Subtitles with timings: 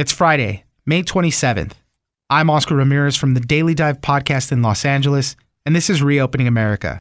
[0.00, 1.72] It's Friday, May 27th.
[2.30, 6.46] I'm Oscar Ramirez from the Daily Dive podcast in Los Angeles, and this is Reopening
[6.46, 6.98] America.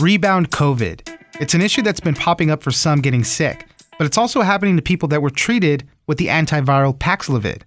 [0.00, 1.08] Rebound COVID.
[1.40, 4.74] It's an issue that's been popping up for some getting sick, but it's also happening
[4.74, 7.62] to people that were treated with the antiviral Paxlovid.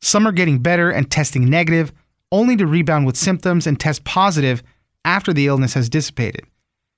[0.00, 1.92] Some are getting better and testing negative,
[2.30, 4.62] only to rebound with symptoms and test positive
[5.04, 6.42] after the illness has dissipated.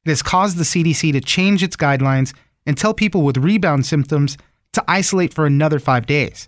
[0.05, 2.34] It has caused the CDC to change its guidelines
[2.67, 4.37] and tell people with rebound symptoms
[4.75, 6.47] to isolate for another five days.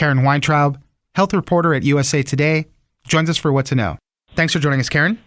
[0.00, 0.82] Karen Weintraub,
[1.14, 2.64] health reporter at USA Today,
[3.06, 3.98] joins us for What to Know.
[4.34, 5.18] Thanks for joining us, Karen.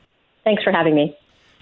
[0.46, 1.16] Thanks for having me.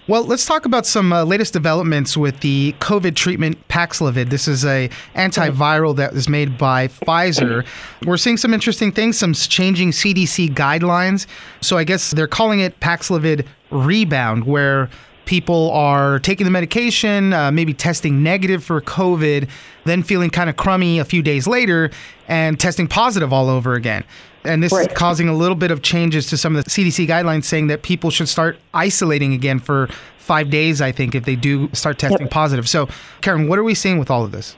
[0.08, 4.30] Well, let's talk about some uh, latest developments with the COVID treatment Paxlovid.
[4.30, 7.66] This is a antiviral that was made by Pfizer.
[8.06, 11.26] We're seeing some interesting things, some changing CDC guidelines.
[11.60, 14.88] So I guess they're calling it Paxlovid Rebound, where
[15.24, 19.48] people are taking the medication, uh, maybe testing negative for COVID,
[19.84, 21.90] then feeling kind of crummy a few days later
[22.28, 24.04] and testing positive all over again.
[24.44, 24.90] And this right.
[24.90, 27.82] is causing a little bit of changes to some of the CDC guidelines saying that
[27.82, 29.88] people should start isolating again for
[30.18, 32.30] five days, I think, if they do start testing yep.
[32.30, 32.68] positive.
[32.68, 32.88] So,
[33.20, 34.56] Karen, what are we seeing with all of this?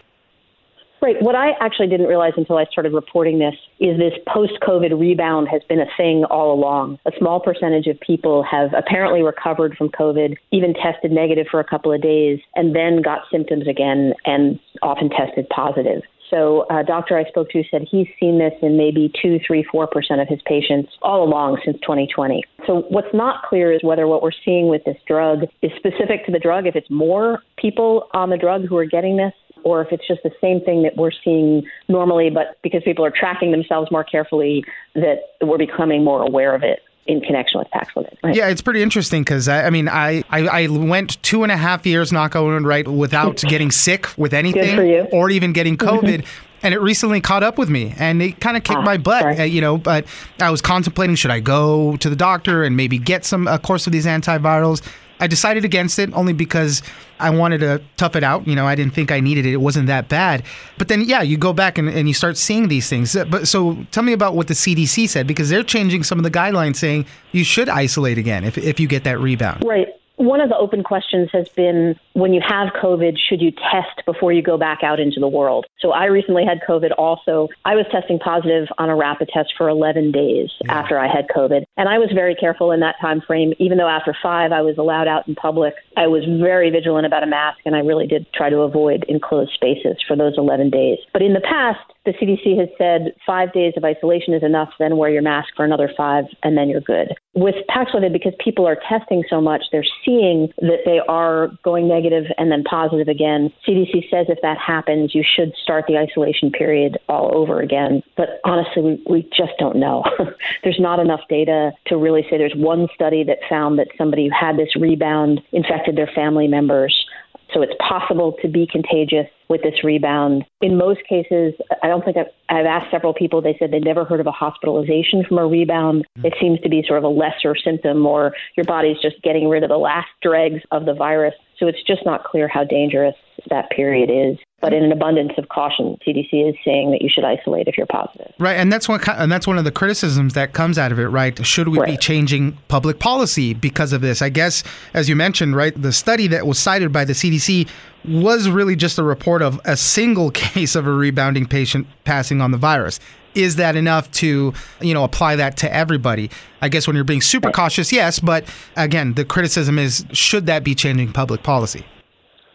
[1.05, 1.21] Right.
[1.21, 5.49] What I actually didn't realize until I started reporting this is this post COVID rebound
[5.51, 6.99] has been a thing all along.
[7.05, 11.65] A small percentage of people have apparently recovered from COVID, even tested negative for a
[11.65, 16.01] couple of days, and then got symptoms again and often tested positive.
[16.31, 19.87] So, a doctor I spoke to said he's seen this in maybe two, three, four
[19.87, 22.43] percent of his patients all along since 2020.
[22.67, 26.33] So, what's not clear is whether what we're seeing with this drug is specific to
[26.33, 29.93] the drug, if it's more people on the drug who are getting this, or if
[29.93, 33.91] it's just the same thing that we're seeing normally, but because people are tracking themselves
[33.91, 34.65] more carefully,
[34.95, 38.17] that we're becoming more aware of it in connection with Paxlovid.
[38.23, 38.35] Right?
[38.35, 41.57] Yeah, it's pretty interesting because I, I, mean, I, I, I went two and a
[41.57, 46.07] half years not going right without getting sick with anything or even getting mm-hmm.
[46.07, 46.27] COVID.
[46.63, 49.39] And it recently caught up with me, and it kind of kicked ah, my butt,
[49.39, 49.77] uh, you know.
[49.77, 50.07] But
[50.41, 53.87] I was contemplating should I go to the doctor and maybe get some a course
[53.87, 54.81] of these antivirals.
[55.21, 56.83] I decided against it only because
[57.21, 58.47] I wanted to tough it out.
[58.47, 59.53] You know, I didn't think I needed it.
[59.53, 60.43] It wasn't that bad.
[60.79, 63.15] But then, yeah, you go back and, and you start seeing these things.
[63.15, 66.25] Uh, but so tell me about what the CDC said because they're changing some of
[66.25, 69.65] the guidelines saying you should isolate again if, if you get that rebound.
[69.65, 69.89] Right.
[70.17, 74.33] One of the open questions has been when you have COVID, should you test before
[74.33, 75.67] you go back out into the world?
[75.81, 77.49] So I recently had COVID also.
[77.65, 80.73] I was testing positive on a rapid test for 11 days yeah.
[80.73, 81.65] after I had COVID.
[81.77, 83.55] And I was very careful in that time frame.
[83.59, 87.23] Even though after five I was allowed out in public, I was very vigilant about
[87.23, 90.99] a mask and I really did try to avoid enclosed spaces for those 11 days.
[91.13, 94.97] But in the past, the CDC has said five days of isolation is enough, then
[94.97, 97.15] wear your mask for another five, and then you're good.
[97.35, 102.25] With Paxlovid, because people are testing so much, they're seeing that they are going negative
[102.39, 103.53] and then positive again.
[103.67, 108.03] CDC says if that happens, you should start the isolation period all over again.
[108.17, 110.05] But honestly, we, we just don't know.
[110.63, 114.35] there's not enough data to really say there's one study that found that somebody who
[114.39, 117.07] had this rebound infected their family members.
[117.55, 120.45] So it's possible to be contagious with this rebound.
[120.61, 124.05] In most cases, I don't think I've, I've, asked several people, they said they'd never
[124.05, 126.05] heard of a hospitalization from a rebound.
[126.19, 126.27] Mm-hmm.
[126.27, 129.63] It seems to be sort of a lesser symptom, or your body's just getting rid
[129.63, 131.35] of the last dregs of the virus.
[131.59, 133.15] So it's just not clear how dangerous
[133.51, 134.39] that period is.
[134.61, 137.87] But in an abundance of caution, CDC is saying that you should isolate if you're
[137.87, 138.33] positive.
[138.39, 141.09] Right, and that's one and that's one of the criticisms that comes out of it.
[141.09, 141.91] Right, should we right.
[141.91, 144.23] be changing public policy because of this?
[144.23, 144.65] I guess,
[144.95, 147.69] as you mentioned, right, the study that was cited by the CDC
[148.09, 152.51] was really just a report of a single case of a rebounding patient passing on
[152.51, 153.01] the virus
[153.35, 156.31] is that enough to you know apply that to everybody
[156.63, 158.45] i guess when you're being super cautious yes but
[158.77, 161.85] again the criticism is should that be changing public policy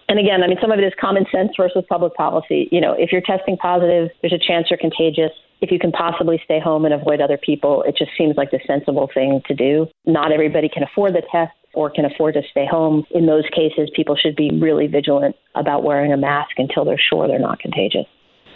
[0.09, 2.67] And again, I mean, some of it is common sense versus public policy.
[2.71, 5.29] You know, if you're testing positive, there's a chance you're contagious.
[5.61, 8.59] If you can possibly stay home and avoid other people, it just seems like the
[8.65, 9.85] sensible thing to do.
[10.07, 13.05] Not everybody can afford the test or can afford to stay home.
[13.11, 17.27] In those cases, people should be really vigilant about wearing a mask until they're sure
[17.27, 18.07] they're not contagious.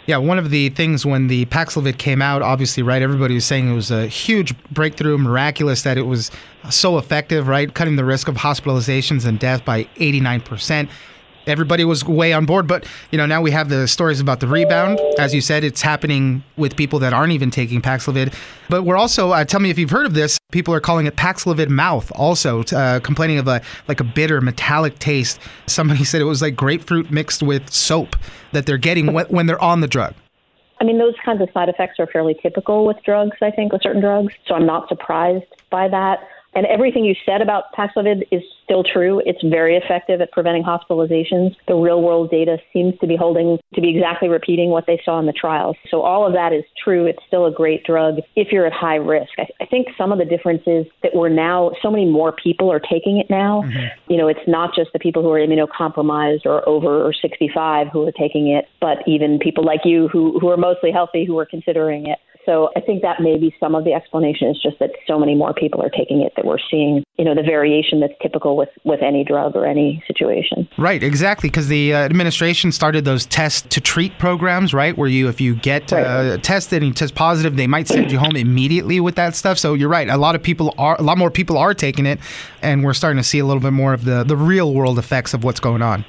[0.06, 3.70] Yeah, one of the things when the Paxlovid came out, obviously, right, everybody was saying
[3.70, 6.30] it was a huge breakthrough, miraculous that it was
[6.70, 10.88] so effective, right, cutting the risk of hospitalizations and death by 89%
[11.46, 12.66] everybody was way on board.
[12.66, 15.00] But you know, now we have the stories about the rebound.
[15.18, 18.34] As you said, it's happening with people that aren't even taking Paxlovid.
[18.68, 20.38] But we're also uh, tell me if you've heard of this.
[20.52, 24.98] People are calling it Paxlovid mouth, also uh, complaining of a like a bitter metallic
[24.98, 25.40] taste.
[25.66, 28.16] Somebody said it was like grapefruit mixed with soap
[28.52, 30.14] that they're getting when, when they're on the drug.
[30.80, 33.82] I mean, those kinds of side effects are fairly typical with drugs, I think, with
[33.82, 34.34] certain drugs.
[34.46, 36.28] So I'm not surprised by that.
[36.54, 39.20] And everything you said about Paxlovid is still true.
[39.24, 41.54] It's very effective at preventing hospitalizations.
[41.68, 45.18] The real world data seems to be holding to be exactly repeating what they saw
[45.18, 45.76] in the trials.
[45.90, 47.06] So all of that is true.
[47.06, 49.30] It's still a great drug if you're at high risk.
[49.38, 52.70] I, I think some of the difference is that we're now so many more people
[52.72, 53.62] are taking it now.
[53.66, 54.12] Mm-hmm.
[54.12, 58.06] You know, it's not just the people who are immunocompromised or over or 65 who
[58.06, 61.46] are taking it, but even people like you who who are mostly healthy who are
[61.46, 62.18] considering it.
[62.46, 65.34] So I think that may be some of the explanation is just that so many
[65.34, 68.68] more people are taking it that we're seeing, you know, the variation that's typical with,
[68.84, 70.68] with any drug or any situation.
[70.76, 71.48] Right, exactly.
[71.48, 74.96] Because the uh, administration started those test to treat programs, right?
[74.96, 76.04] Where you, if you get right.
[76.04, 79.58] uh, tested and you test positive, they might send you home immediately with that stuff.
[79.58, 80.08] So you're right.
[80.08, 82.20] A lot of people are, a lot more people are taking it,
[82.62, 85.34] and we're starting to see a little bit more of the, the real world effects
[85.34, 86.04] of what's going on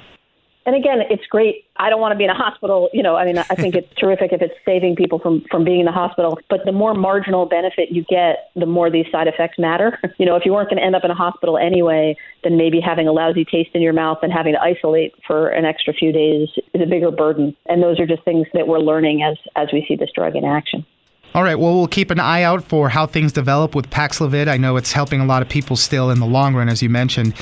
[0.66, 1.64] and again, it's great.
[1.76, 2.90] I don't want to be in a hospital.
[2.92, 5.78] You know, I mean, I think it's terrific if it's saving people from from being
[5.78, 6.38] in the hospital.
[6.50, 9.98] But the more marginal benefit you get, the more these side effects matter.
[10.18, 12.80] You know, if you weren't going to end up in a hospital anyway, then maybe
[12.80, 16.10] having a lousy taste in your mouth and having to isolate for an extra few
[16.10, 17.54] days is a bigger burden.
[17.66, 20.44] And those are just things that we're learning as as we see this drug in
[20.44, 20.86] action.
[21.34, 21.56] All right.
[21.56, 24.48] Well, we'll keep an eye out for how things develop with Paxlovid.
[24.48, 26.88] I know it's helping a lot of people still in the long run, as you
[26.88, 27.34] mentioned.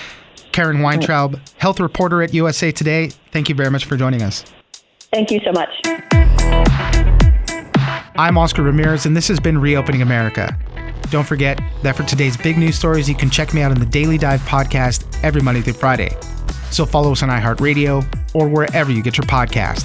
[0.55, 3.09] Karen Weintraub, health reporter at USA Today.
[3.33, 4.45] Thank you very much for joining us.
[5.13, 5.69] Thank you so much.
[8.15, 10.57] I'm Oscar Ramirez, and this has been Reopening America.
[11.11, 13.87] Don't forget that for today's big news stories, you can check me out on the
[13.87, 16.17] Daily Dive podcast every Monday through Friday.
[16.71, 19.85] So follow us on iHeartRadio or wherever you get your podcast.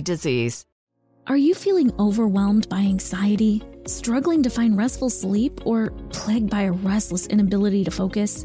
[0.00, 0.66] disease.
[1.26, 6.72] Are you feeling overwhelmed by anxiety, struggling to find restful sleep, or plagued by a
[6.72, 8.44] restless inability to focus?